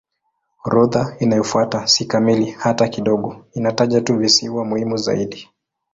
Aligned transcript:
Orodha 0.65 1.15
inayofuata 1.19 1.87
si 1.87 2.05
kamili 2.05 2.45
hata 2.51 2.87
kidogo; 2.87 3.45
inataja 3.53 4.01
tu 4.01 4.17
visiwa 4.17 4.65
muhimu 4.65 4.97
zaidi. 4.97 5.49